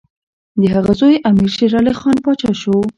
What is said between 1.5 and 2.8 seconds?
شېرعلي خان پاچا شو.